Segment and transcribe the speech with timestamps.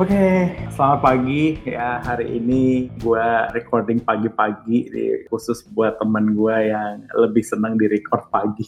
[0.00, 2.00] Oke, selamat pagi ya.
[2.00, 4.88] Hari ini gue recording pagi-pagi
[5.28, 8.64] khusus buat temen gue yang lebih senang di record pagi.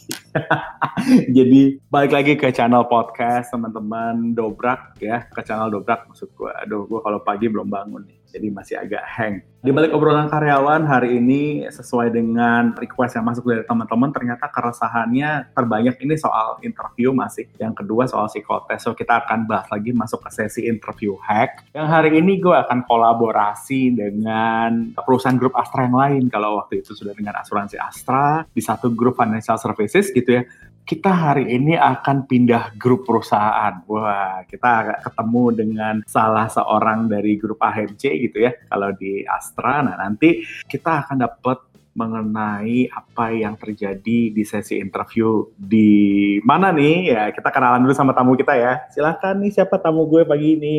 [1.41, 6.53] Jadi balik lagi ke channel podcast teman-teman Dobrak ya, ke channel Dobrak maksud gue.
[6.69, 9.45] Aduh, gue kalau pagi belum bangun nih jadi masih agak hang.
[9.63, 15.55] Di balik obrolan karyawan hari ini sesuai dengan request yang masuk dari teman-teman ternyata keresahannya
[15.55, 17.47] terbanyak ini soal interview masih.
[17.61, 18.83] Yang kedua soal psikotes.
[18.83, 21.63] So kita akan bahas lagi masuk ke sesi interview hack.
[21.71, 26.23] Yang hari ini gue akan kolaborasi dengan perusahaan grup Astra yang lain.
[26.27, 30.43] Kalau waktu itu sudah dengan asuransi Astra di satu grup financial services gitu ya
[30.83, 33.79] kita hari ini akan pindah grup perusahaan.
[33.87, 39.79] Wah, kita ketemu dengan salah seorang dari grup AHMC gitu ya, kalau di Astra.
[39.79, 41.57] Nah, nanti kita akan dapat
[41.93, 47.13] mengenai apa yang terjadi di sesi interview di mana nih?
[47.13, 48.81] Ya, kita kenalan dulu sama tamu kita ya.
[48.89, 50.77] Silakan nih siapa tamu gue pagi ini.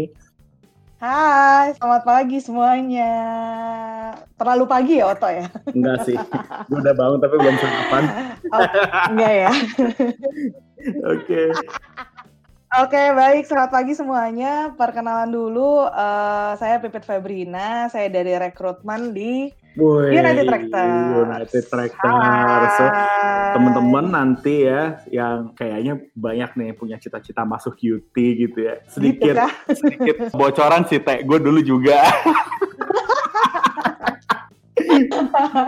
[1.05, 3.13] Hai, selamat pagi semuanya.
[4.41, 5.53] Terlalu pagi ya Oto ya?
[5.77, 8.05] Enggak sih, gue udah bangun tapi belum sarapan.
[8.49, 8.69] Oh,
[9.13, 9.51] enggak ya?
[11.13, 11.53] Oke.
[12.81, 13.45] Oke, baik.
[13.45, 14.73] Selamat pagi semuanya.
[14.73, 17.85] Perkenalan dulu, uh, saya Pipit Febrina.
[17.93, 20.87] Saya dari rekrutmen di Boy, United Tractor.
[21.27, 22.11] United Tractor.
[22.79, 22.85] So,
[23.55, 28.79] teman-teman nanti ya yang kayaknya banyak nih punya cita-cita masuk UT gitu ya.
[28.87, 32.03] Sedikit gitu sedikit bocoran sih Teh, gue dulu juga.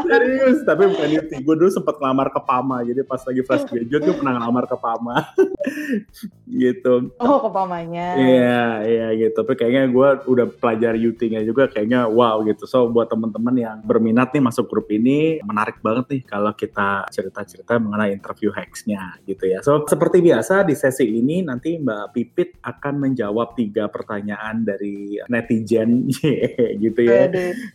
[0.07, 1.33] Serius, tapi bukan itu.
[1.43, 4.77] Gue dulu sempat ngelamar ke Pama, jadi pas lagi fresh graduate gue pernah ngelamar ke
[4.79, 5.17] Pama.
[6.65, 6.95] gitu.
[7.19, 8.09] Oh, ke Pamanya.
[8.17, 9.43] Iya, iya gitu.
[9.43, 12.65] Tapi kayaknya gue udah pelajari UT-nya juga, kayaknya wow gitu.
[12.69, 17.79] So, buat temen-temen yang berminat nih masuk grup ini, menarik banget nih kalau kita cerita-cerita
[17.79, 19.61] mengenai interview hacks-nya gitu ya.
[19.63, 26.11] So, seperti biasa di sesi ini nanti Mbak Pipit akan menjawab tiga pertanyaan dari netizen,
[26.84, 27.29] gitu ya.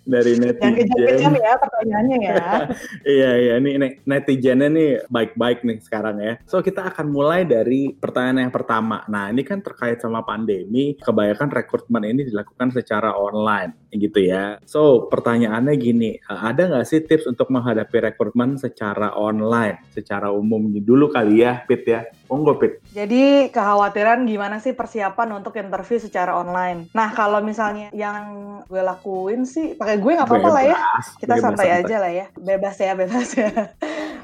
[0.06, 2.46] Dari netizen ya pertanyaannya ya.
[3.18, 6.34] iya iya ini netizennya nih baik-baik nih sekarang ya.
[6.46, 9.02] So kita akan mulai dari pertanyaan yang pertama.
[9.09, 14.57] Nah ini kan terkait sama pandemi, kebanyakan rekrutmen ini dilakukan secara online gitu ya.
[14.68, 20.72] So pertanyaannya gini, eh, ada nggak sih tips untuk menghadapi rekrutmen secara online, secara umum
[20.72, 22.07] dulu kali ya, Pit ya?
[22.31, 22.80] Monggo, Pit.
[22.96, 26.88] Jadi kekhawatiran gimana sih persiapan untuk interview secara online?
[26.96, 30.78] Nah kalau misalnya yang gue lakuin sih, pakai gue nggak apa-apa lah ya
[31.19, 33.50] kita santai, santai aja lah ya bebas ya bebas ya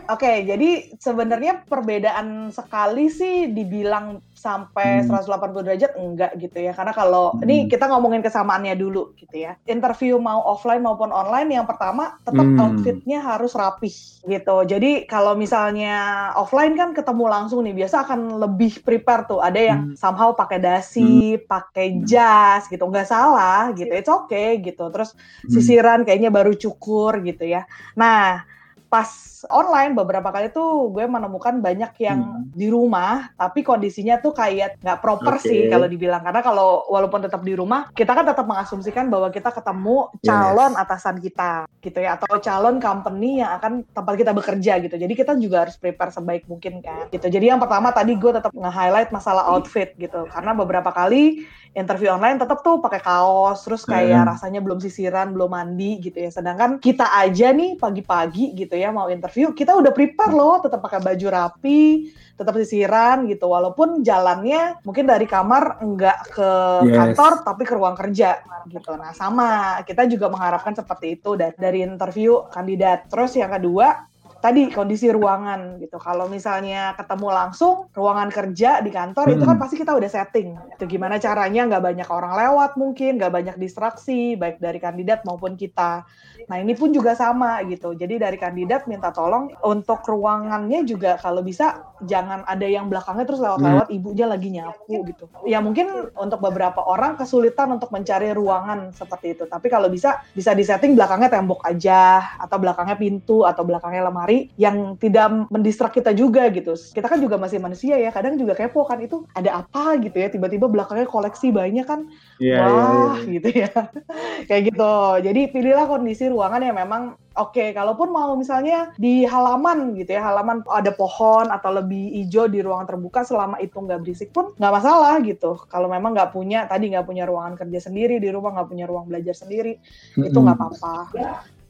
[0.09, 5.09] okay, jadi sebenarnya perbedaan sekali sih dibilang sampai hmm.
[5.09, 7.43] 180 derajat enggak gitu ya karena kalau hmm.
[7.49, 12.45] ini kita ngomongin kesamaannya dulu gitu ya interview mau offline maupun online yang pertama tetap
[12.45, 12.61] hmm.
[12.61, 13.91] outfitnya harus rapih
[14.29, 19.57] gitu jadi kalau misalnya offline kan ketemu langsung nih biasa akan lebih prepare tuh ada
[19.57, 19.95] yang hmm.
[19.97, 21.49] somehow pakai dasi hmm.
[21.49, 25.49] pakai jas gitu nggak salah gitu it's okay gitu terus hmm.
[25.49, 27.65] sisiran kayaknya baru cukur gitu ya
[27.97, 28.45] nah
[28.87, 32.57] pas online beberapa kali tuh gue menemukan banyak yang hmm.
[32.57, 35.45] di rumah tapi kondisinya tuh kayak nggak proper okay.
[35.45, 39.53] sih kalau dibilang karena kalau walaupun tetap di rumah kita kan tetap mengasumsikan bahwa kita
[39.53, 40.81] ketemu calon yes.
[40.81, 41.51] atasan kita
[41.83, 45.77] gitu ya atau calon company yang akan tempat kita bekerja gitu jadi kita juga harus
[45.77, 50.25] prepare sebaik mungkin kan gitu jadi yang pertama tadi gue tetap nge-highlight masalah outfit gitu
[50.33, 51.45] karena beberapa kali
[51.77, 54.29] interview online tetap tuh pakai kaos terus kayak hmm.
[54.33, 59.05] rasanya belum sisiran belum mandi gitu ya sedangkan kita aja nih pagi-pagi gitu ya mau
[59.07, 63.49] interview kita udah prepare loh tetap pakai baju rapi tetap sisiran gitu.
[63.49, 66.49] Walaupun jalannya mungkin dari kamar enggak ke
[66.85, 66.93] yes.
[66.93, 68.39] kantor tapi ke ruang kerja
[68.69, 68.93] gitu.
[68.93, 73.09] Nah sama kita juga mengharapkan seperti itu dari, dari interview kandidat.
[73.09, 74.05] Terus yang kedua
[74.47, 75.99] tadi kondisi ruangan gitu.
[75.99, 79.35] Kalau misalnya ketemu langsung ruangan kerja di kantor hmm.
[79.35, 80.55] itu kan pasti kita udah setting.
[80.71, 85.59] Itu gimana caranya nggak banyak orang lewat mungkin, nggak banyak distraksi baik dari kandidat maupun
[85.59, 86.07] kita.
[86.47, 87.91] Nah ini pun juga sama gitu.
[87.91, 93.41] Jadi dari kandidat minta tolong untuk ruangannya juga kalau bisa jangan ada yang belakangnya terus
[93.41, 93.97] lewat-lewat hmm.
[93.97, 95.25] ibunya lagi nyapu gitu.
[95.47, 99.43] Ya mungkin untuk beberapa orang kesulitan untuk mencari ruangan seperti itu.
[99.49, 104.97] Tapi kalau bisa bisa disetting belakangnya tembok aja atau belakangnya pintu atau belakangnya lemari yang
[104.97, 106.73] tidak mendistrak kita juga gitu.
[106.73, 110.27] Kita kan juga masih manusia ya, kadang juga kepo kan itu ada apa gitu ya,
[110.29, 112.09] tiba-tiba belakangnya koleksi banyak kan,
[112.41, 113.31] yeah, iya, wah yeah, yeah.
[113.37, 113.71] gitu ya,
[114.49, 114.95] kayak gitu.
[115.23, 120.25] Jadi pilihlah kondisi ruangan yang memang oke, okay, kalaupun mau misalnya di halaman gitu ya,
[120.25, 124.73] halaman ada pohon atau lebih hijau di ruangan terbuka selama itu nggak berisik pun nggak
[124.73, 125.55] masalah gitu.
[125.69, 129.05] Kalau memang nggak punya, tadi nggak punya ruangan kerja sendiri di rumah, nggak punya ruang
[129.05, 130.27] belajar sendiri, mm -hmm.
[130.27, 130.95] itu nggak apa-apa.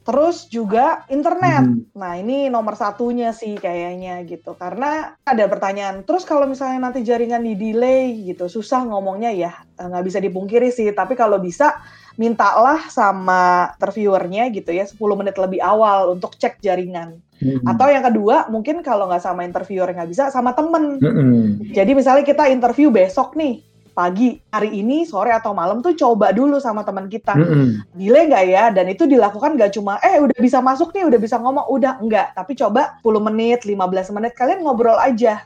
[0.08, 1.68] Terus juga internet.
[1.68, 1.84] Hmm.
[1.92, 4.56] Nah, ini nomor satunya sih kayaknya gitu.
[4.56, 9.84] Karena ada pertanyaan, terus kalau misalnya nanti jaringan di delay gitu, susah ngomongnya ya, eh,
[9.84, 10.88] nggak bisa dipungkiri sih.
[10.96, 11.76] Tapi kalau bisa,
[12.18, 17.22] mintalah sama interviewernya gitu ya 10 menit lebih awal untuk cek jaringan.
[17.38, 17.62] Hmm.
[17.62, 20.98] Atau yang kedua, mungkin kalau nggak sama interviewer nggak bisa, sama temen.
[20.98, 21.62] Hmm.
[21.70, 23.62] Jadi misalnya kita interview besok nih,
[23.98, 27.70] pagi hari ini sore atau malam tuh coba dulu sama teman kita mm -hmm.
[27.98, 31.34] delay nggak ya dan itu dilakukan nggak cuma eh udah bisa masuk nih udah bisa
[31.42, 35.42] ngomong udah enggak tapi coba 10 menit 15 menit kalian ngobrol aja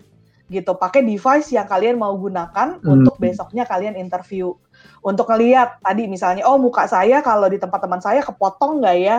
[0.52, 2.92] gitu pakai device yang kalian mau gunakan mm -hmm.
[2.92, 4.52] untuk besoknya kalian interview
[5.02, 9.18] untuk ngeliat tadi misalnya oh muka saya kalau di tempat teman saya kepotong nggak ya?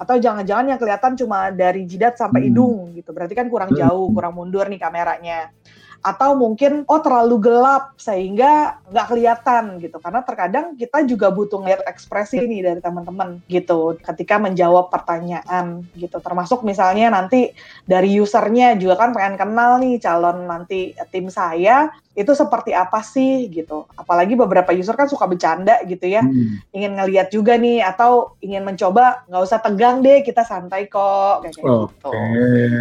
[0.00, 3.12] Atau jangan-jangan yang kelihatan cuma dari jidat sampai hidung gitu.
[3.12, 5.52] Berarti kan kurang jauh kurang mundur nih kameranya
[6.00, 11.84] atau mungkin oh terlalu gelap sehingga nggak kelihatan gitu karena terkadang kita juga butuh ngeliat
[11.84, 17.52] ekspresi ini dari teman-teman gitu ketika menjawab pertanyaan gitu termasuk misalnya nanti
[17.84, 23.46] dari usernya juga kan pengen kenal nih calon nanti tim saya itu seperti apa sih
[23.48, 23.86] gitu.
[23.94, 26.74] Apalagi beberapa user kan suka bercanda gitu ya, hmm.
[26.74, 31.54] ingin ngeliat juga nih atau ingin mencoba nggak usah tegang deh, kita santai kok kayak
[31.54, 31.62] okay.
[31.62, 32.10] gitu.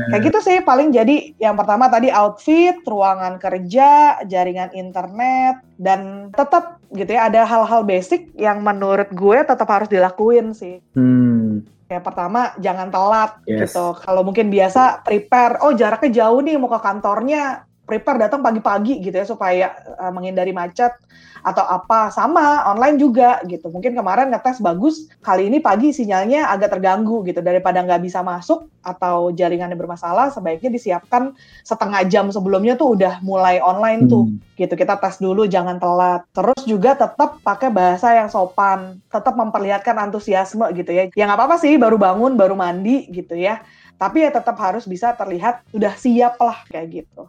[0.10, 6.78] Kayak gitu sih paling jadi yang pertama tadi outfit, ruangan kerja, jaringan internet dan tetap
[6.94, 10.78] gitu ya ada hal-hal basic yang menurut gue tetap harus dilakuin sih.
[10.94, 11.66] Hmm.
[11.90, 13.74] Kayak pertama jangan telat yes.
[13.74, 13.98] gitu.
[13.98, 19.18] Kalau mungkin biasa prepare, oh jaraknya jauh nih mau ke kantornya, prepare datang pagi-pagi gitu
[19.18, 20.94] ya supaya uh, menghindari macet
[21.42, 22.14] atau apa.
[22.14, 23.74] Sama online juga gitu.
[23.74, 27.42] Mungkin kemarin ngetes bagus kali ini pagi sinyalnya agak terganggu gitu.
[27.42, 33.58] Daripada nggak bisa masuk atau jaringannya bermasalah sebaiknya disiapkan setengah jam sebelumnya tuh udah mulai
[33.58, 34.12] online hmm.
[34.12, 34.24] tuh
[34.60, 34.74] gitu.
[34.78, 36.30] Kita tes dulu jangan telat.
[36.30, 39.02] Terus juga tetap pakai bahasa yang sopan.
[39.10, 41.10] Tetap memperlihatkan antusiasme gitu ya.
[41.18, 43.66] Ya nggak apa-apa sih baru bangun baru mandi gitu ya
[44.00, 47.28] tapi ya tetap harus bisa terlihat udah siap lah kayak gitu.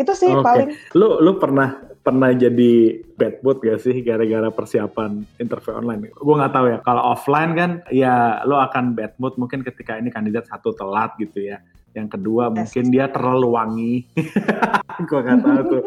[0.00, 0.40] Itu sih okay.
[0.40, 0.68] paling.
[0.96, 6.08] Lu lu pernah pernah jadi bad mood gak sih gara-gara persiapan interview online?
[6.16, 6.78] Gue nggak tahu ya.
[6.80, 11.52] Kalau offline kan ya lo akan bad mood mungkin ketika ini kandidat satu telat gitu
[11.52, 11.60] ya.
[11.92, 12.56] Yang kedua yes.
[12.56, 13.94] mungkin dia terlalu wangi.
[15.08, 15.84] gue nggak tahu tuh.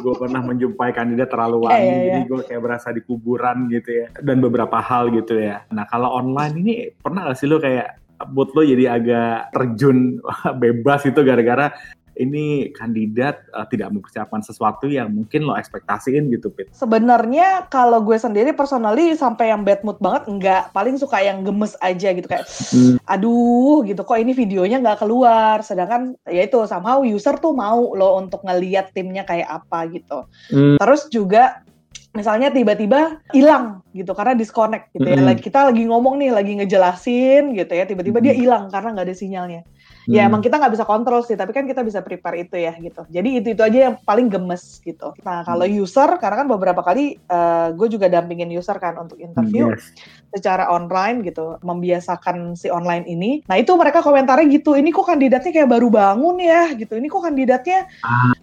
[0.00, 2.14] gue pernah menjumpai kandidat terlalu wangi, yeah, yeah, yeah.
[2.16, 4.08] jadi gue kayak berasa di kuburan gitu ya.
[4.16, 5.60] Dan beberapa hal gitu ya.
[5.68, 10.20] Nah kalau online ini pernah gak sih lo kayak mood lo jadi agak terjun
[10.62, 11.72] bebas itu gara-gara
[12.20, 16.68] ini kandidat uh, tidak mempersiapkan sesuatu yang mungkin lo ekspektasiin gitu, Pit.
[16.76, 21.72] Sebenarnya kalau gue sendiri personally sampai yang bad mood banget enggak, paling suka yang gemes
[21.80, 22.44] aja gitu kayak
[22.76, 23.00] hmm.
[23.08, 25.64] aduh gitu kok ini videonya nggak keluar.
[25.64, 30.28] Sedangkan ya itu somehow user tuh mau lo untuk ngeliat timnya kayak apa gitu.
[30.52, 30.76] Hmm.
[30.76, 31.64] Terus juga
[32.10, 35.14] misalnya tiba-tiba hilang gitu karena disconnect gitu ya.
[35.14, 35.28] Mm -hmm.
[35.30, 38.34] Lagi kita lagi ngomong nih, lagi ngejelasin gitu ya, tiba-tiba mm -hmm.
[38.34, 39.62] dia hilang karena nggak ada sinyalnya.
[40.08, 40.14] Mm.
[40.16, 43.06] Ya emang kita nggak bisa kontrol sih, tapi kan kita bisa prepare itu ya gitu.
[43.06, 45.14] Jadi itu itu aja yang paling gemes gitu.
[45.22, 49.70] Nah kalau user, karena kan beberapa kali uh, gue juga dampingin user kan untuk interview
[49.70, 49.94] yes.
[50.34, 53.46] secara online gitu, membiasakan si online ini.
[53.46, 57.22] Nah itu mereka komentarnya gitu, ini kok kandidatnya kayak baru bangun ya gitu, ini kok
[57.22, 58.34] kandidatnya ah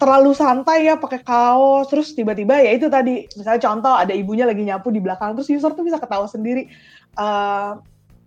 [0.00, 1.92] terlalu santai ya pakai kaos.
[1.92, 5.76] Terus tiba-tiba ya itu tadi misalnya contoh ada ibunya lagi nyapu di belakang terus user
[5.76, 6.72] tuh bisa ketawa sendiri.
[7.14, 7.76] Uh,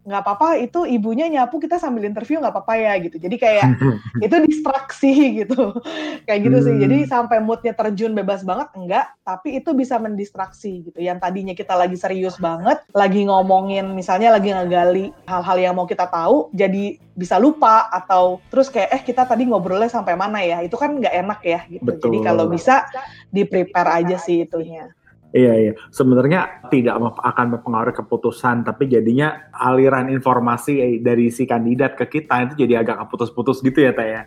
[0.03, 3.15] nggak apa-apa itu ibunya nyapu kita sambil interview nggak apa-apa ya gitu.
[3.15, 3.67] Jadi kayak
[4.25, 5.13] itu distraksi
[5.44, 5.79] gitu.
[6.27, 6.65] Kayak gitu hmm.
[6.67, 6.75] sih.
[6.83, 7.09] Jadi hmm.
[7.09, 9.05] sampai moodnya terjun bebas banget enggak.
[9.24, 11.00] Tapi itu bisa mendistraksi gitu.
[11.00, 16.05] Yang tadinya kita lagi serius banget lagi ngomongin misalnya lagi ngegali hal-hal yang mau kita
[16.12, 20.60] tahu jadi bisa lupa atau terus kayak eh kita tadi ngobrolnya sampai mana ya?
[20.60, 21.83] Itu kan nggak enak ya gitu.
[21.88, 22.03] Betul.
[22.12, 22.83] jadi kalau bisa
[23.31, 24.91] di prepare aja sih itunya
[25.33, 32.05] Iya iya, sebenarnya tidak akan mempengaruhi keputusan, tapi jadinya aliran informasi dari si kandidat ke
[32.05, 34.21] kita itu jadi agak putus-putus gitu ya, Teh ya.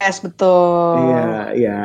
[0.00, 0.96] Yes, betul.
[0.96, 1.80] Iya, iya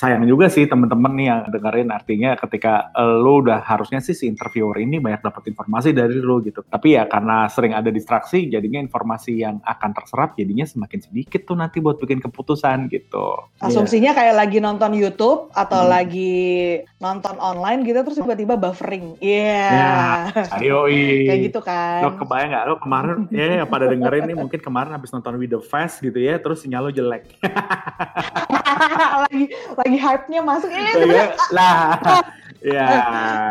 [0.00, 4.80] sayang juga sih temen-temen nih yang dengerin artinya ketika lo udah harusnya sih si interviewer
[4.80, 9.44] ini banyak dapat informasi dari lo gitu tapi ya karena sering ada distraksi jadinya informasi
[9.44, 14.18] yang akan terserap jadinya semakin sedikit tuh nanti buat bikin keputusan gitu asumsinya yeah.
[14.32, 15.90] kayak lagi nonton YouTube atau hmm.
[15.92, 16.40] lagi
[16.96, 20.32] nonton online gitu terus tiba-tiba buffering iya
[20.64, 20.88] yeah.
[20.88, 21.28] yeah.
[21.28, 24.96] kayak gitu kan lo kebayang nggak lo kemarin ya yeah, pada dengerin nih mungkin kemarin
[24.96, 27.28] habis nonton With The Fast gitu ya terus sinyal lo jelek
[29.28, 29.44] lagi
[29.76, 31.98] lagi lagi hype-nya masuk eh ya, lah
[32.62, 32.86] ya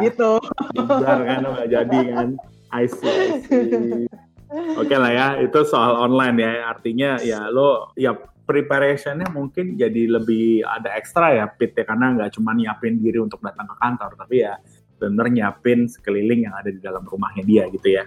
[0.07, 0.39] gitu
[0.71, 2.29] Bentar kan nggak jadi kan
[2.69, 4.05] I see, I see.
[4.77, 6.69] Oke okay lah ya, itu soal online ya.
[6.69, 8.13] Artinya ya lo ya
[8.45, 13.41] preparationnya mungkin jadi lebih ada ekstra ya Pit ya karena nggak cuma nyiapin diri untuk
[13.41, 14.57] datang ke kantor tapi ya
[15.01, 18.05] benar nyiapin sekeliling yang ada di dalam rumahnya dia gitu ya.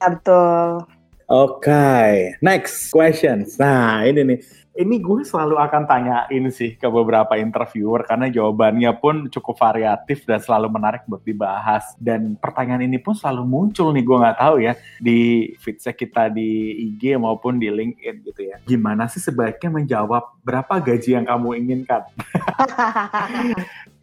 [0.00, 0.84] ya betul.
[1.26, 2.36] Oke, okay.
[2.44, 3.58] next questions.
[3.58, 4.38] Nah, ini nih.
[4.76, 10.36] Ini gue selalu akan tanyain sih ke beberapa interviewer karena jawabannya pun cukup variatif dan
[10.36, 11.96] selalu menarik buat dibahas.
[11.96, 16.76] Dan pertanyaan ini pun selalu muncul nih, gue nggak tahu ya, di feedback kita di
[16.92, 18.60] IG maupun di LinkedIn gitu ya.
[18.68, 22.04] Gimana sih sebaiknya menjawab berapa gaji yang kamu inginkan?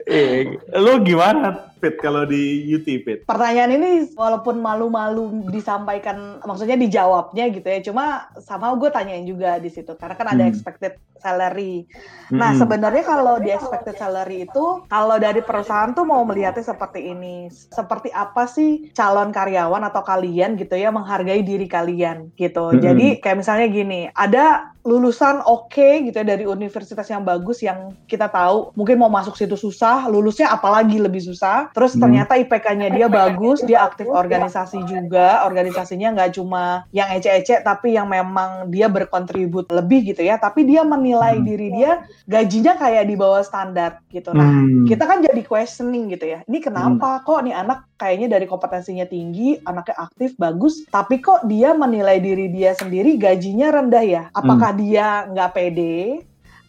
[0.03, 3.28] Eh, lo gimana Fit kalau di UT Fit?
[3.28, 7.80] Pertanyaan ini walaupun malu-malu disampaikan, maksudnya dijawabnya gitu ya.
[7.84, 10.52] Cuma sama gue tanyain juga di situ karena kan ada hmm.
[10.56, 11.84] expected salary.
[12.32, 12.60] Nah hmm.
[12.63, 18.12] sebenarnya kalau di expected salary itu kalau dari perusahaan tuh mau melihatnya seperti ini, seperti
[18.12, 22.72] apa sih calon karyawan atau kalian gitu ya menghargai diri kalian gitu.
[22.72, 22.80] Hmm.
[22.80, 27.96] Jadi kayak misalnya gini, ada lulusan oke okay, gitu ya dari universitas yang bagus yang
[28.04, 31.72] kita tahu mungkin mau masuk situ susah, lulusnya apalagi lebih susah.
[31.74, 32.01] Terus hmm.
[32.06, 38.06] ternyata IPK-nya dia bagus, dia aktif organisasi juga, organisasinya nggak cuma yang ece-ece tapi yang
[38.08, 41.46] memang dia berkontribut lebih gitu ya, tapi dia menilai hmm.
[41.46, 44.32] diri dia gajinya kayak di bawah standar gitu.
[44.32, 44.86] Nah, hmm.
[44.86, 46.39] kita kan jadi questioning gitu ya.
[46.46, 47.24] Ini kenapa hmm.
[47.25, 52.53] kok nih anak kayaknya dari kompetensinya tinggi, anaknya aktif, bagus, tapi kok dia menilai diri
[52.53, 54.24] dia sendiri gajinya rendah ya?
[54.32, 56.22] Apakah dia nggak pede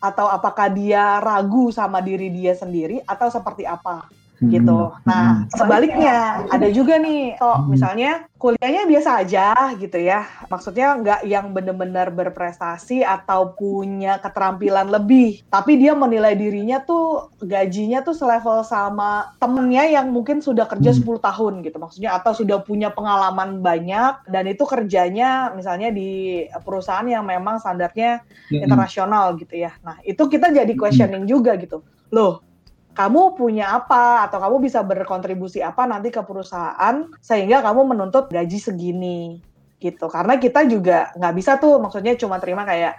[0.04, 4.04] atau apakah dia ragu sama diri dia sendiri atau seperti apa
[4.42, 4.90] gitu.
[4.90, 5.06] Hmm.
[5.06, 7.70] Nah, sebaliknya ada juga nih, so hmm.
[7.70, 9.46] misalnya kuliahnya biasa aja
[9.78, 10.26] gitu ya.
[10.50, 18.02] Maksudnya nggak yang benar-benar berprestasi atau punya keterampilan lebih, tapi dia menilai dirinya tuh gajinya
[18.02, 21.22] tuh selevel sama temennya yang mungkin sudah kerja 10 hmm.
[21.22, 21.76] tahun gitu.
[21.78, 28.24] Maksudnya atau sudah punya pengalaman banyak dan itu kerjanya misalnya di perusahaan yang memang standarnya
[28.50, 29.72] internasional gitu ya.
[29.86, 31.80] Nah, itu kita jadi questioning juga gitu.
[32.12, 32.44] Loh,
[32.94, 38.58] kamu punya apa atau kamu bisa berkontribusi apa nanti ke perusahaan sehingga kamu menuntut gaji
[38.62, 39.42] segini
[39.82, 40.06] gitu.
[40.06, 42.94] Karena kita juga nggak bisa tuh maksudnya cuma terima kayak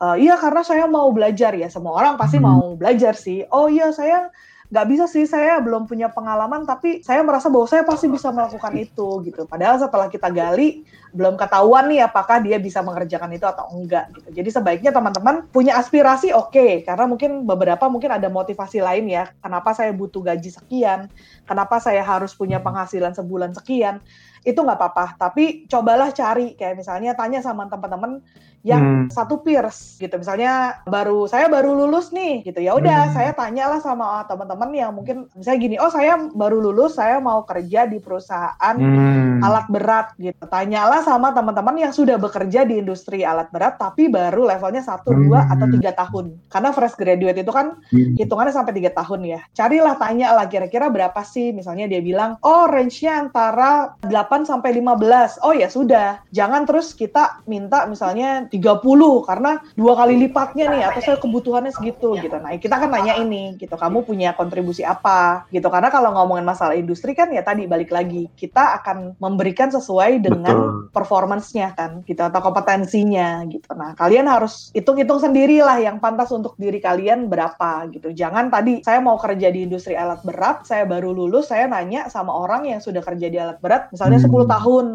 [0.00, 1.52] e, iya karena saya mau belajar.
[1.54, 2.46] Ya semua orang pasti hmm.
[2.48, 3.44] mau belajar sih.
[3.52, 4.32] Oh iya saya
[4.72, 8.72] nggak bisa sih saya belum punya pengalaman tapi saya merasa bahwa saya pasti bisa melakukan
[8.80, 9.44] itu gitu.
[9.44, 14.28] Padahal setelah kita gali belum ketahuan nih apakah dia bisa mengerjakan itu atau enggak gitu.
[14.42, 16.50] Jadi sebaiknya teman-teman punya aspirasi oke.
[16.50, 19.30] Okay, karena mungkin beberapa mungkin ada motivasi lain ya.
[19.38, 21.12] Kenapa saya butuh gaji sekian?
[21.44, 24.00] Kenapa saya harus punya penghasilan sebulan sekian
[24.44, 28.20] itu nggak apa-apa tapi cobalah cari kayak misalnya tanya sama teman-teman
[28.64, 29.12] yang hmm.
[29.12, 33.12] satu peers gitu misalnya baru saya baru lulus nih gitu ya udah hmm.
[33.12, 37.84] saya tanyalah sama teman-teman yang mungkin misalnya gini oh saya baru lulus saya mau kerja
[37.84, 39.44] di perusahaan hmm.
[39.44, 44.48] alat berat gitu tanyalah sama teman-teman yang sudah bekerja di industri alat berat tapi baru
[44.48, 45.20] levelnya satu hmm.
[45.28, 48.16] dua atau tiga tahun karena fresh graduate itu kan hmm.
[48.16, 52.64] hitungannya sampai tiga tahun ya carilah tanya lah kira-kira berapa sih misalnya dia bilang oh
[52.64, 53.92] range-nya antara
[54.34, 58.82] 8 sampai 15 oh ya sudah jangan terus kita minta misalnya 30
[59.22, 62.34] karena dua kali lipatnya nih atau saya kebutuhannya segitu gitu.
[62.42, 65.70] Nah, kita kan nanya ini gitu, kamu punya kontribusi apa gitu.
[65.70, 70.88] Karena kalau ngomongin masalah industri kan ya tadi balik lagi, kita akan memberikan sesuai dengan
[70.90, 73.70] performance-nya kan gitu atau kompetensinya gitu.
[73.78, 78.10] Nah, kalian harus hitung-hitung sendirilah yang pantas untuk diri kalian berapa gitu.
[78.10, 82.34] Jangan tadi saya mau kerja di industri alat berat, saya baru lulus, saya nanya sama
[82.34, 84.48] orang yang sudah kerja di alat berat misalnya 10 hmm.
[84.48, 84.86] tahun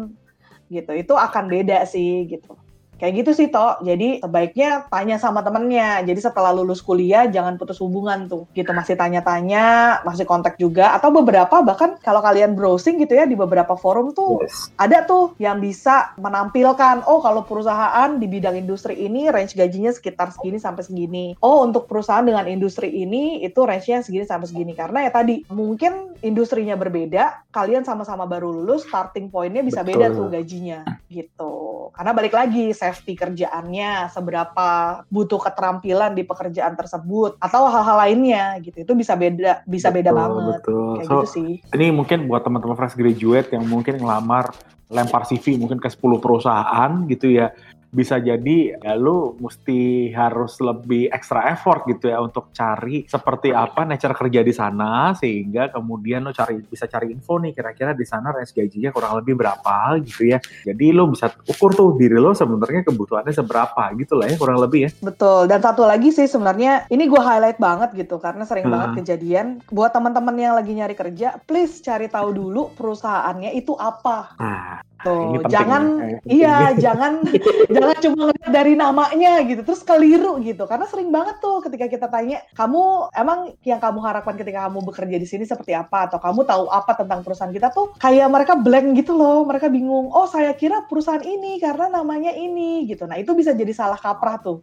[0.70, 0.92] gitu.
[0.94, 2.58] Itu akan beda sih gitu.
[3.00, 3.80] Kayak gitu sih toh.
[3.80, 6.04] Jadi sebaiknya tanya sama temennya.
[6.04, 8.44] Jadi setelah lulus kuliah jangan putus hubungan tuh.
[8.52, 13.32] Gitu masih tanya-tanya, masih kontak juga atau beberapa bahkan kalau kalian browsing gitu ya di
[13.32, 14.68] beberapa forum tuh yes.
[14.76, 20.36] ada tuh yang bisa menampilkan oh kalau perusahaan di bidang industri ini range gajinya sekitar
[20.36, 21.26] segini sampai segini.
[21.40, 26.12] Oh untuk perusahaan dengan industri ini itu range-nya segini sampai segini karena ya tadi mungkin
[26.20, 29.90] industrinya berbeda, kalian sama-sama baru lulus starting point-nya bisa Betul.
[29.96, 31.79] beda tuh gajinya gitu.
[31.90, 34.68] Karena balik lagi safety kerjaannya, seberapa
[35.10, 38.82] butuh keterampilan di pekerjaan tersebut atau hal-hal lainnya gitu.
[38.82, 40.58] Itu bisa beda bisa betul, beda banget.
[40.62, 40.90] Betul.
[40.96, 41.50] Kayak so, gitu sih.
[41.74, 44.54] Ini mungkin buat teman-teman fresh graduate yang mungkin ngelamar
[44.90, 47.54] lempar CV mungkin ke 10 perusahaan gitu ya
[47.90, 53.82] bisa jadi ya lu mesti harus lebih extra effort gitu ya untuk cari seperti apa
[53.82, 58.30] nature kerja di sana sehingga kemudian lu cari bisa cari info nih kira-kira di sana
[58.30, 60.38] range gajinya kurang lebih berapa gitu ya.
[60.62, 64.86] Jadi lu bisa ukur tuh diri lo sebenarnya kebutuhannya seberapa gitu lah ya kurang lebih
[64.86, 64.90] ya.
[65.02, 65.50] Betul.
[65.50, 68.74] Dan satu lagi sih sebenarnya ini gue highlight banget gitu karena sering hmm.
[68.74, 74.38] banget kejadian buat teman-teman yang lagi nyari kerja, please cari tahu dulu perusahaannya itu apa.
[74.38, 77.24] Nah, Tuh, jangan ya, iya, jangan
[77.74, 80.68] jangan cuma ngeliat dari namanya gitu, terus keliru gitu.
[80.68, 85.16] Karena sering banget tuh ketika kita tanya, kamu emang yang kamu harapkan ketika kamu bekerja
[85.16, 88.92] di sini seperti apa atau kamu tahu apa tentang perusahaan kita tuh kayak mereka blank
[89.00, 90.12] gitu loh, mereka bingung.
[90.12, 93.08] Oh, saya kira perusahaan ini karena namanya ini gitu.
[93.08, 94.60] Nah, itu bisa jadi salah kaprah tuh.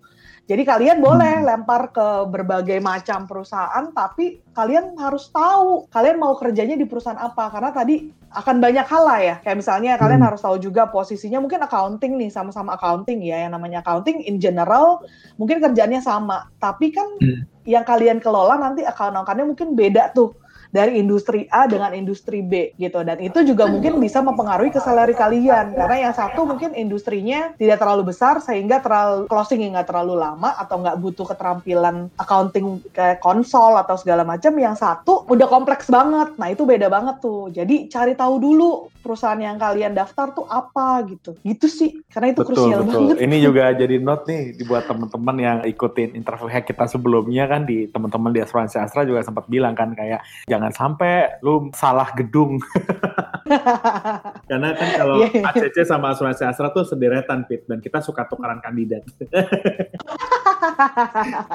[0.48, 1.46] Jadi kalian boleh hmm.
[1.46, 7.52] lempar ke berbagai macam perusahaan, tapi kalian harus tahu kalian mau kerjanya di perusahaan apa.
[7.52, 9.36] Karena tadi akan banyak hal lah ya.
[9.44, 10.30] Kayak misalnya kalian hmm.
[10.32, 13.44] harus tahu juga posisinya mungkin accounting nih, sama-sama accounting ya.
[13.44, 15.04] Yang namanya accounting in general
[15.36, 16.48] mungkin kerjanya sama.
[16.64, 17.68] Tapi kan hmm.
[17.68, 20.32] yang kalian kelola nanti account-accountnya mungkin beda tuh
[20.78, 23.02] dari industri A dengan industri B gitu.
[23.02, 25.74] Dan itu juga mungkin bisa mempengaruhi ke salary kalian.
[25.74, 30.78] Karena yang satu mungkin industrinya tidak terlalu besar sehingga terlalu closing nggak terlalu lama atau
[30.86, 36.38] nggak butuh keterampilan accounting kayak konsol atau segala macam yang satu udah kompleks banget.
[36.38, 37.50] Nah itu beda banget tuh.
[37.50, 38.70] Jadi cari tahu dulu
[39.02, 41.34] perusahaan yang kalian daftar tuh apa gitu.
[41.42, 41.90] Gitu sih.
[42.12, 42.94] Karena itu betul, krusial betul.
[42.94, 43.16] banget.
[43.24, 47.88] Ini juga jadi note nih dibuat teman-teman yang ikutin interview hack kita sebelumnya kan di
[47.88, 52.60] teman-teman di asuransi Astra juga sempat bilang kan kayak jangan sampai lu salah gedung.
[54.50, 55.52] Karena kan kalau yeah.
[55.52, 59.08] ACC sama asuransi Astra tuh sederetan Pit dan kita suka tukaran kandidat.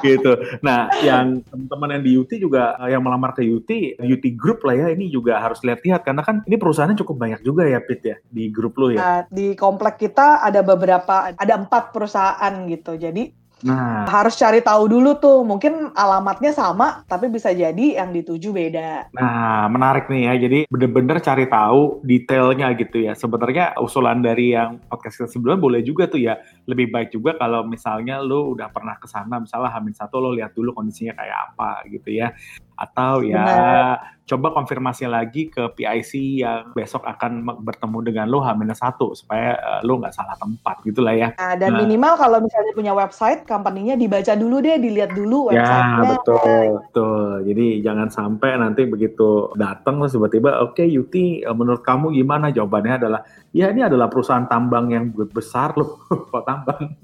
[0.05, 0.33] gitu.
[0.65, 3.69] Nah, yang teman-teman yang di UT juga eh, yang melamar ke UT,
[4.01, 7.69] UT Group lah ya, ini juga harus lihat-lihat karena kan ini perusahaannya cukup banyak juga
[7.69, 9.01] ya Pit ya di grup lu ya.
[9.01, 12.97] Nah, di komplek kita ada beberapa ada empat perusahaan gitu.
[12.97, 15.41] Jadi Nah, harus cari tahu dulu tuh.
[15.47, 19.09] Mungkin alamatnya sama, tapi bisa jadi yang dituju beda.
[19.15, 20.33] Nah, menarik nih ya.
[20.47, 23.15] Jadi bener-bener cari tahu detailnya gitu ya.
[23.15, 26.37] Sebenarnya usulan dari yang podcast sebelumnya boleh juga tuh ya.
[26.67, 30.51] Lebih baik juga kalau misalnya lo udah pernah ke sana, misalnya Hamin satu lo lihat
[30.51, 32.35] dulu kondisinya kayak apa gitu ya
[32.83, 33.95] atau ya Benar.
[34.23, 39.99] coba konfirmasi lagi ke PIC yang besok akan bertemu dengan lo H-1 supaya uh, lo
[39.99, 41.35] nggak salah tempat gitulah ya.
[41.35, 41.79] Nah, dan nah.
[41.83, 45.99] minimal kalau misalnya punya website, company-nya dibaca dulu deh, dilihat dulu ya, website-nya.
[45.99, 47.29] Ya, betul, betul.
[47.51, 52.47] Jadi jangan sampai nanti begitu datang terus tiba-tiba, oke okay, Yuti, eh, menurut kamu gimana?
[52.47, 53.21] Jawabannya adalah,
[53.51, 55.99] ya ini adalah perusahaan tambang yang besar loh,
[56.31, 56.95] kok tambang.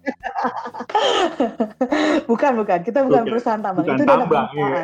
[2.30, 2.78] bukan, bukan.
[2.82, 3.32] Kita bukan, bukan.
[3.32, 3.84] perusahaan tambang.
[3.84, 4.48] Bukan itu tambang.
[4.54, 4.82] Iya.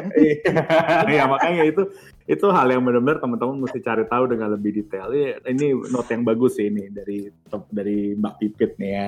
[1.21, 1.83] ya makanya itu
[2.27, 5.11] itu hal yang benar-benar teman-teman mesti cari tahu dengan lebih detail.
[5.15, 7.31] Ini note yang bagus sih ini dari
[7.71, 9.07] dari Mbak Pipit nih ya.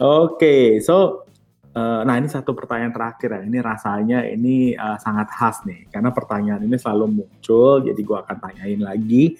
[0.00, 1.28] Oke, okay, so
[1.76, 3.40] uh, nah ini satu pertanyaan terakhir ya.
[3.44, 7.84] Ini rasanya ini uh, sangat khas nih karena pertanyaan ini selalu muncul.
[7.84, 9.36] Jadi gua akan tanyain lagi.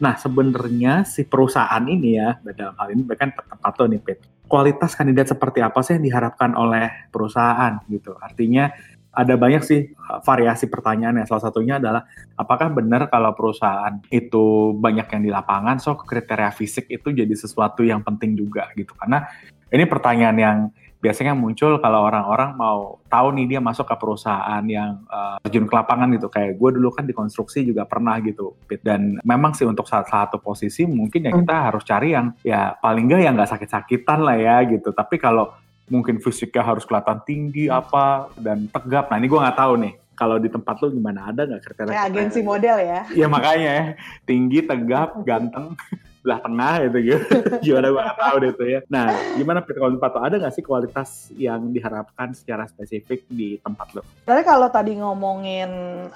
[0.00, 4.98] Nah sebenarnya si perusahaan ini ya dalam hal ini bahkan tepat tuh nih Pit kualitas
[4.98, 8.18] kandidat seperti apa sih yang diharapkan oleh perusahaan gitu.
[8.18, 8.74] Artinya
[9.10, 11.24] ada banyak sih uh, variasi pertanyaan ya.
[11.30, 16.90] Salah satunya adalah apakah benar kalau perusahaan itu banyak yang di lapangan, so kriteria fisik
[16.90, 18.94] itu jadi sesuatu yang penting juga gitu.
[18.98, 19.26] Karena
[19.70, 20.58] ini pertanyaan yang
[21.00, 25.72] biasanya muncul kalau orang-orang mau tahu nih dia masuk ke perusahaan yang uh, terjun ke
[25.72, 26.28] lapangan gitu.
[26.28, 28.52] Kayak gue dulu kan di konstruksi juga pernah gitu.
[28.84, 31.66] Dan memang sih untuk saat satu posisi mungkin ya kita hmm.
[31.72, 34.92] harus cari yang ya paling enggak yang nggak sakit-sakitan lah ya gitu.
[34.92, 35.56] Tapi kalau
[35.88, 39.08] mungkin fisiknya harus kelihatan tinggi apa dan tegap.
[39.08, 39.94] Nah ini gue nggak tahu nih.
[40.20, 41.32] Kalau di tempat lu gimana?
[41.32, 41.90] Ada nggak kriteria?
[41.96, 43.00] Kayak agensi model ya?
[43.08, 43.84] Iya makanya ya,
[44.28, 45.72] tinggi, tegap, ganteng
[46.20, 47.34] belah tengah gitu gitu.
[47.64, 48.80] gimana gue gak tahu deh tuh ya.
[48.92, 53.88] Nah, gimana Peter kalau tempat ada nggak sih kualitas yang diharapkan secara spesifik di tempat
[53.96, 54.02] lo?
[54.28, 55.70] Tapi kalau tadi ngomongin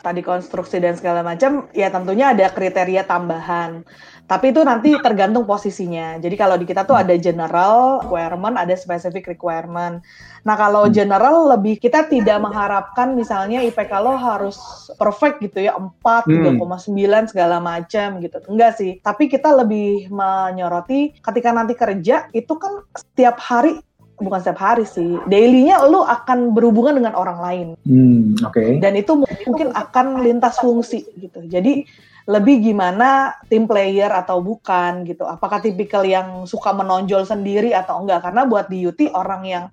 [0.04, 3.84] tadi konstruksi dan segala macam, ya tentunya ada kriteria tambahan.
[4.24, 6.16] Tapi itu nanti tergantung posisinya.
[6.16, 10.00] Jadi kalau di kita tuh ada general requirement, ada specific requirement.
[10.48, 10.92] Nah kalau hmm.
[10.96, 14.56] general lebih kita tidak mengharapkan misalnya IPK lo harus
[14.96, 16.56] perfect gitu ya, 4, hmm.
[16.56, 18.40] 3,9 segala macam gitu.
[18.48, 18.96] Enggak sih.
[19.04, 23.76] Tapi kita lebih menyoroti ketika nanti kerja itu kan setiap hari
[24.18, 27.68] bukan setiap hari sih, dailynya lo akan berhubungan dengan orang lain.
[27.82, 28.54] Hmm, Oke.
[28.54, 28.70] Okay.
[28.78, 31.42] Dan itu mungkin akan lintas fungsi gitu.
[31.46, 31.86] Jadi
[32.24, 35.28] lebih gimana tim player atau bukan gitu.
[35.28, 38.24] Apakah tipikal yang suka menonjol sendiri atau enggak?
[38.24, 39.64] Karena buat di UT orang yang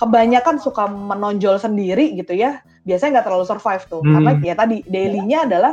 [0.00, 4.02] kebanyakan suka menonjol sendiri gitu ya, biasanya nggak terlalu survive tuh.
[4.02, 4.18] Hmm.
[4.18, 5.72] Karena ya tadi dailynya adalah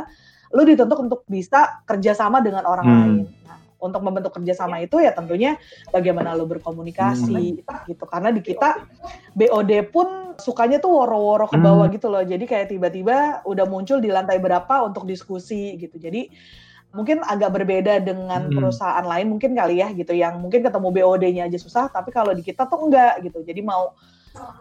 [0.50, 2.98] lu dituntut untuk bisa kerjasama dengan orang hmm.
[2.98, 3.39] lain
[3.80, 5.56] untuk membentuk kerjasama itu ya tentunya
[5.88, 7.88] bagaimana lo berkomunikasi hmm.
[7.88, 8.84] gitu karena di kita
[9.34, 11.96] BOD pun sukanya tuh woro-woro ke bawah hmm.
[11.96, 16.28] gitu loh jadi kayak tiba-tiba udah muncul di lantai berapa untuk diskusi gitu jadi
[16.90, 18.56] mungkin agak berbeda dengan hmm.
[18.56, 22.42] perusahaan lain mungkin kali ya gitu yang mungkin ketemu BOD-nya aja susah tapi kalau di
[22.42, 23.94] kita tuh enggak gitu jadi mau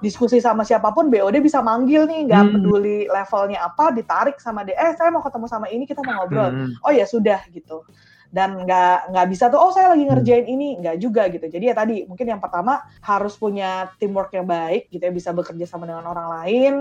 [0.02, 2.54] diskusi sama siapa pun BOD bisa manggil nih nggak hmm.
[2.58, 6.50] peduli levelnya apa ditarik sama dia eh saya mau ketemu sama ini kita mau ngobrol
[6.50, 6.86] hmm.
[6.86, 7.86] oh ya sudah gitu
[8.30, 10.54] dan nggak nggak bisa tuh oh saya lagi ngerjain hmm.
[10.54, 14.86] ini nggak juga gitu jadi ya tadi mungkin yang pertama harus punya teamwork yang baik
[14.94, 16.74] gitu ya bisa bekerja sama dengan orang lain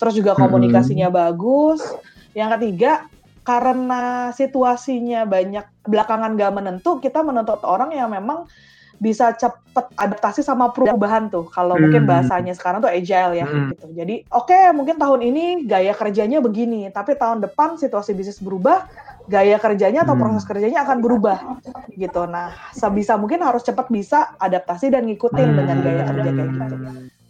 [0.00, 1.16] terus juga komunikasinya hmm.
[1.16, 1.84] bagus
[2.32, 3.04] yang ketiga
[3.46, 8.48] karena situasinya banyak belakangan gak menentu kita menuntut orang yang memang
[8.96, 11.48] bisa cepet adaptasi sama perubahan tuh.
[11.52, 11.82] Kalau hmm.
[11.88, 13.76] mungkin bahasanya sekarang tuh agile ya hmm.
[13.76, 13.86] gitu.
[13.92, 18.88] Jadi oke okay, mungkin tahun ini gaya kerjanya begini, tapi tahun depan situasi bisnis berubah,
[19.26, 20.22] gaya kerjanya atau hmm.
[20.22, 21.38] proses kerjanya akan berubah
[21.94, 22.24] gitu.
[22.26, 25.58] Nah, sebisa mungkin harus cepat bisa adaptasi dan ngikutin hmm.
[25.58, 26.76] dengan gaya kerja kayak gitu.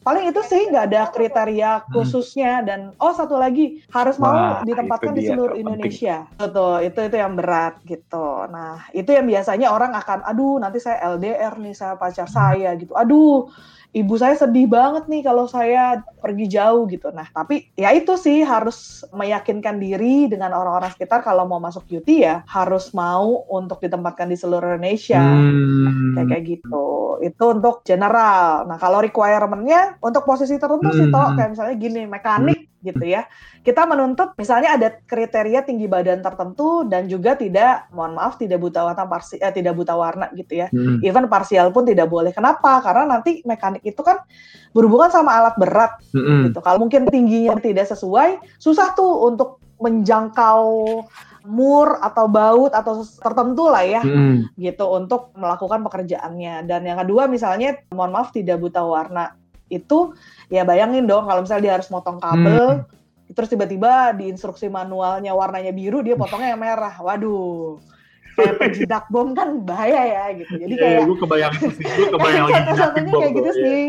[0.06, 1.86] Paling itu sih nggak ada kriteria hmm.
[1.90, 2.66] khususnya hmm.
[2.70, 6.30] dan oh satu lagi harus mau ditempatkan di seluruh Indonesia.
[6.38, 8.46] Betul, itu itu yang berat gitu.
[8.46, 12.36] Nah, itu yang biasanya orang akan aduh nanti saya LDR nih saya pacar hmm.
[12.38, 12.94] saya gitu.
[12.94, 13.50] Aduh,
[13.92, 17.14] ibu saya sedih banget nih kalau saya pergi jauh gitu.
[17.14, 22.08] Nah, tapi ya itu sih harus meyakinkan diri dengan orang-orang sekitar kalau mau masuk UT
[22.10, 25.22] ya harus mau untuk ditempatkan di seluruh Indonesia.
[25.22, 26.18] Hmm.
[26.18, 26.86] Kayak kayak gitu.
[27.22, 28.66] Itu untuk general.
[28.66, 30.98] Nah, kalau requirement-nya untuk posisi tertentu hmm.
[30.98, 33.26] sih toh kayak misalnya gini, mekanik gitu ya.
[33.66, 38.86] Kita menuntut misalnya ada kriteria tinggi badan tertentu dan juga tidak, mohon maaf, tidak buta
[38.86, 40.70] warna parsi, eh, tidak buta warna gitu ya.
[40.70, 41.02] Hmm.
[41.02, 42.30] Even parsial pun tidak boleh.
[42.30, 42.78] Kenapa?
[42.78, 44.22] Karena nanti mekanik itu kan
[44.76, 46.52] berhubungan sama alat berat hmm.
[46.52, 46.58] gitu.
[46.60, 51.04] Kalau mungkin tingginya tidak sesuai, susah tuh untuk menjangkau
[51.46, 54.58] mur atau baut atau tertentu lah ya hmm.
[54.58, 59.38] gitu untuk melakukan pekerjaannya dan yang kedua misalnya mohon maaf tidak buta warna
[59.70, 60.14] itu
[60.50, 63.34] ya bayangin dong kalau misalnya dia harus motong kabel hmm.
[63.34, 67.78] terus tiba-tiba di instruksi manualnya warnanya biru dia potongnya yang merah waduh
[68.36, 70.52] kayak penjidak bom kan bahaya ya gitu.
[70.60, 73.56] Jadi yeah, kayak gue kebayang sih, gue kebayang lagi contohnya kayak gitu ya.
[73.64, 73.84] sih.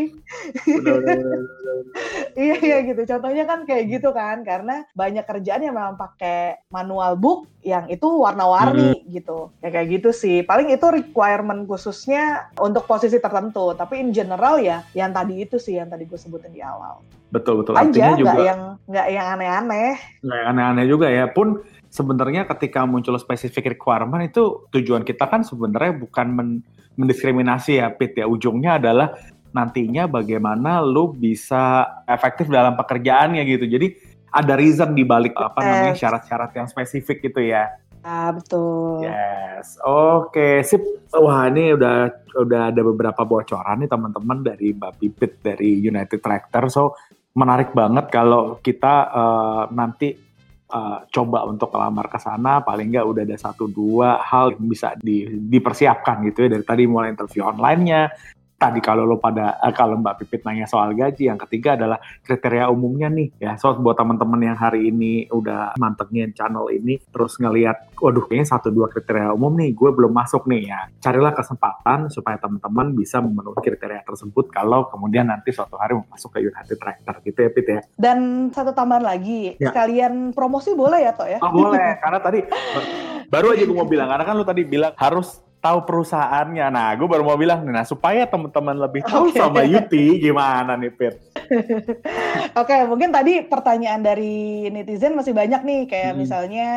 [2.48, 3.02] iya iya gitu.
[3.04, 8.08] Contohnya kan kayak gitu kan karena banyak kerjaan yang memang pakai manual book yang itu
[8.08, 9.08] warna-warni hmm.
[9.12, 9.52] gitu.
[9.60, 10.40] Ya kayak gitu sih.
[10.40, 13.76] Paling itu requirement khususnya untuk posisi tertentu.
[13.76, 17.04] Tapi in general ya yang tadi itu sih yang tadi gue sebutin di awal.
[17.28, 17.76] Betul betul.
[17.76, 19.92] Aja nggak yang nggak yang aneh-aneh.
[20.24, 21.28] Nggak yang aneh-aneh juga ya.
[21.28, 26.48] Pun sebenarnya ketika muncul spesifik requirement itu tujuan kita kan sebenarnya bukan men
[26.98, 29.14] mendiskriminasi ya Pit ya ujungnya adalah
[29.54, 33.94] nantinya bagaimana lu bisa efektif dalam pekerjaannya gitu jadi
[34.28, 37.70] ada reason di balik apa namanya syarat-syarat yang spesifik gitu ya
[38.08, 39.04] Ah, betul.
[39.04, 39.76] Yes.
[39.82, 40.54] Oke, okay.
[40.62, 40.80] sip.
[41.12, 42.08] Wah, ini udah
[42.40, 46.70] udah ada beberapa bocoran nih teman-teman dari Mbak Pipit dari United Tractor.
[46.70, 46.94] So,
[47.34, 50.14] menarik banget kalau kita uh, nanti
[50.72, 54.94] uh, coba untuk kelamar ke sana paling nggak udah ada satu dua hal yang bisa
[55.00, 58.12] di, dipersiapkan gitu ya dari tadi mulai interview online-nya
[58.58, 62.66] tadi kalau lo pada uh, kalau Mbak Pipit nanya soal gaji, yang ketiga adalah kriteria
[62.66, 63.54] umumnya nih ya.
[63.54, 68.74] So buat teman-teman yang hari ini udah mantengin channel ini, terus ngelihat, waduh kayaknya satu
[68.74, 70.90] dua kriteria umum nih, gue belum masuk nih ya.
[70.98, 76.34] Carilah kesempatan supaya teman-teman bisa memenuhi kriteria tersebut kalau kemudian nanti suatu hari mau masuk
[76.34, 77.80] ke United Tractor gitu ya Pit ya.
[77.94, 79.70] Dan satu tambahan lagi, ya.
[79.70, 81.38] sekalian promosi boleh ya Toh ya?
[81.38, 82.42] Oh, boleh, karena tadi
[83.32, 86.66] baru aja gue mau bilang, karena kan lo tadi bilang harus tahu perusahaannya.
[86.70, 89.42] Nah, gue baru mau bilang, nah supaya teman-teman lebih tahu okay.
[89.42, 91.14] sama Yuti, gimana nih, Pir?
[91.34, 91.98] Oke,
[92.54, 96.20] okay, mungkin tadi pertanyaan dari netizen masih banyak nih, kayak hmm.
[96.22, 96.68] misalnya,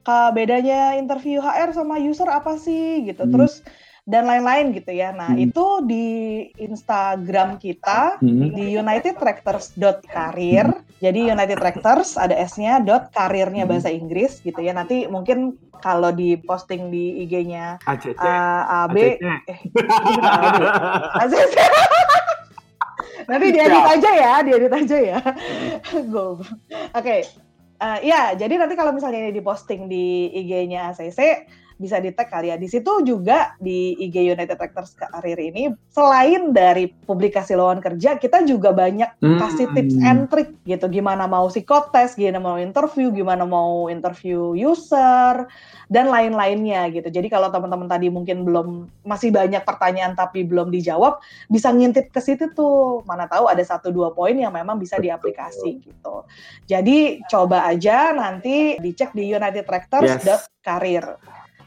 [0.00, 3.28] ke bedanya interview HR sama user apa sih, gitu.
[3.28, 3.32] Hmm.
[3.36, 3.60] Terus,
[4.10, 5.14] dan lain-lain gitu ya.
[5.14, 5.46] Nah, hmm.
[5.46, 6.08] itu di
[6.58, 8.58] Instagram kita hmm.
[8.58, 10.66] di unitedtractors.career.
[10.66, 10.82] Hmm.
[11.00, 13.70] Jadi United Tractors ada S-nya dot karirnya hmm.
[13.70, 14.74] bahasa Inggris gitu ya.
[14.74, 18.20] Nanti mungkin kalau di posting di IG-nya ACC.
[18.20, 19.16] Uh, AB eh
[21.24, 21.56] ACC.
[23.30, 25.20] Nanti diedit aja ya, diedit aja ya.
[26.12, 26.42] Go.
[26.42, 26.50] Oke.
[26.92, 27.20] Okay.
[27.80, 31.48] Uh, ya, jadi nanti kalau misalnya ini diposting di IG-nya ACC,
[31.80, 32.60] bisa di tag kali ya.
[32.60, 38.44] Di situ juga di IG United Tractors Karir ini selain dari publikasi lowongan kerja, kita
[38.44, 39.38] juga banyak hmm.
[39.40, 40.92] kasih tips and trick gitu.
[40.92, 45.48] Gimana mau psikotes, gimana mau interview, gimana mau interview user
[45.88, 47.08] dan lain-lainnya gitu.
[47.08, 52.20] Jadi kalau teman-teman tadi mungkin belum masih banyak pertanyaan tapi belum dijawab, bisa ngintip ke
[52.20, 53.00] situ tuh.
[53.08, 56.28] Mana tahu ada satu dua poin yang memang bisa diaplikasi gitu.
[56.68, 60.44] Jadi coba aja nanti dicek di United Tractors yes.
[60.60, 61.16] karir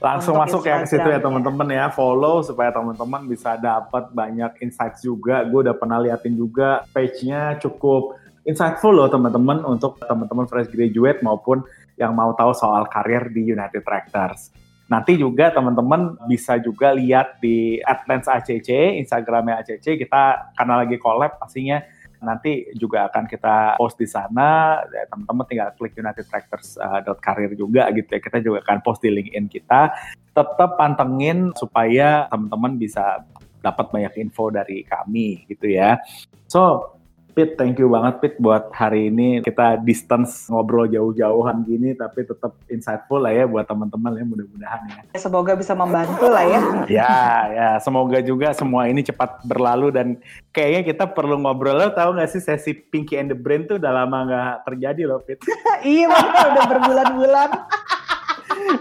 [0.04, 1.88] langsung masuk ya ke situ ya teman-teman ya.
[1.88, 5.48] follow supaya teman-teman bisa dapat banyak insights juga.
[5.48, 11.63] Gue udah pernah liatin juga page-nya cukup insightful loh teman-teman untuk teman-teman fresh graduate maupun
[11.96, 14.52] yang mau tahu soal karir di United Tractors.
[14.92, 21.39] Nanti juga teman-teman bisa juga lihat di Advance ACC, Instagramnya ACC, kita karena lagi collab
[21.39, 21.80] pastinya
[22.23, 24.79] nanti juga akan kita post di sana.
[24.89, 28.19] Ya, teman-teman tinggal klik unitedtractors.career uh, juga gitu ya.
[28.23, 29.91] Kita juga akan post di LinkedIn kita.
[30.33, 33.21] tetap pantengin supaya teman-teman bisa
[33.62, 36.01] dapat banyak info dari kami gitu ya.
[36.49, 36.89] So,
[37.34, 42.54] Pit, thank you banget Pit buat hari ini kita distance ngobrol jauh-jauhan gini tapi tetap
[42.69, 45.02] insightful lah ya buat teman-teman ya mudah-mudahan ya.
[45.17, 46.62] Semoga bisa membantu lah ya.
[46.86, 47.15] ya,
[47.50, 50.08] ya semoga juga semua ini cepat berlalu dan
[50.54, 53.91] kayaknya kita perlu ngobrol lo tahu nggak sih sesi Pinky and the Brain tuh udah
[54.06, 55.41] lama nggak terjadi loh Pit.
[55.82, 57.50] iya udah berbulan-bulan.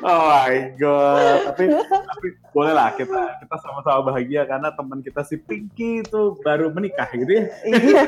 [0.07, 1.53] Oh my god.
[1.53, 6.71] Tapi tapi boleh lah kita kita sama-sama bahagia karena teman kita si Pinky itu baru
[6.71, 7.45] menikah gitu ya.
[7.67, 8.03] Iya.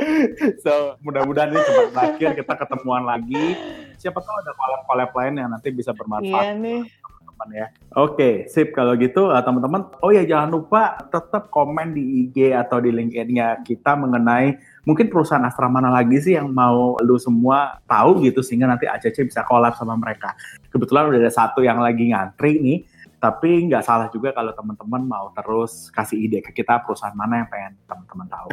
[0.64, 3.58] so mudah-mudahan ini cepat berakhir kita ketemuan lagi.
[4.00, 6.44] Siapa tahu ada collab-collab lain yang nanti bisa bermanfaat.
[6.44, 6.80] Iya nih
[7.40, 7.66] teman-teman ya.
[7.96, 9.88] Oke, sip kalau gitu uh, teman-teman.
[10.04, 15.42] Oh ya jangan lupa tetap komen di IG atau di LinkedIn-nya kita mengenai mungkin perusahaan
[15.44, 19.74] astra mana lagi sih yang mau lu semua tahu gitu sehingga nanti ACC bisa collab
[19.74, 20.36] sama mereka.
[20.68, 22.78] Kebetulan udah ada satu yang lagi ngantri nih
[23.20, 27.48] tapi nggak salah juga kalau teman-teman mau terus kasih ide ke kita perusahaan mana yang
[27.52, 28.50] pengen teman-teman tahu.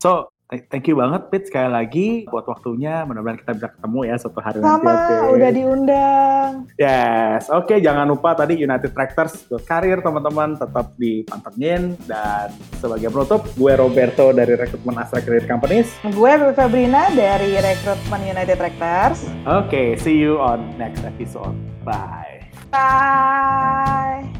[0.00, 3.06] So, Thank you banget Pit sekali lagi buat waktunya.
[3.06, 4.82] Mudah-mudahan kita bisa ketemu ya suatu hari Sama, nanti.
[4.82, 5.34] Sama, okay.
[5.38, 6.50] udah diundang.
[6.74, 12.50] Yes, oke okay, jangan lupa tadi United Tractors karir teman-teman tetap dipantengin dan
[12.82, 15.94] sebagai penutup gue Roberto dari rekrutmen Astra Credit Companies.
[16.10, 19.30] Gue Fabrina dari rekrutmen United Tractors.
[19.46, 21.54] Oke, okay, see you on next episode.
[21.86, 22.42] Bye.
[22.74, 24.39] Bye.